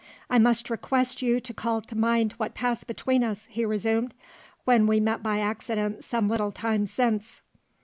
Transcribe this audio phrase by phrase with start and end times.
[0.31, 4.15] "I must request you to call to mind what passed between us," he resumed,
[4.65, 7.41] "when we met by accident some little time since."